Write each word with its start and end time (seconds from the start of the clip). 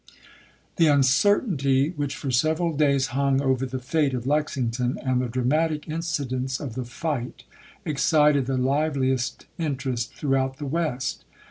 The 0.77 0.87
uncertainty 0.87 1.89
which 1.89 2.15
for 2.15 2.31
several 2.31 2.73
days 2.75 3.09
hung 3.13 3.39
over 3.39 3.67
the 3.67 3.77
fate 3.77 4.15
of 4.15 4.25
Lexington, 4.25 4.97
and 5.03 5.21
the 5.21 5.27
dramatic 5.27 5.83
inci 5.85 6.27
dents 6.27 6.59
of 6.59 6.73
the 6.73 6.85
fight, 6.85 7.43
excited 7.85 8.47
the 8.47 8.57
liveliest 8.57 9.45
interest 9.59 10.15
throughout 10.15 10.57
the 10.57 10.65
West. 10.65 11.23